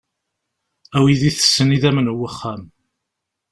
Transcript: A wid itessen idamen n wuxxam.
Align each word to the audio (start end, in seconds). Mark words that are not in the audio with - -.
A 0.97 0.99
wid 1.03 1.21
itessen 1.29 1.75
idamen 1.75 2.11
n 2.13 2.15
wuxxam. 2.19 2.61